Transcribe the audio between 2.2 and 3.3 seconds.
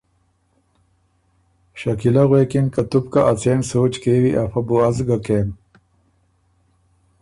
غوېکِن که ”تُو بو که